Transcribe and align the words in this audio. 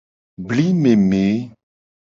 Bli 0.47 0.65
meme. 0.79 1.23